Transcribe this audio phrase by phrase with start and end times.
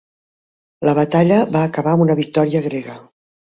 [0.89, 2.99] La batalla va acabar amb una victòria grega.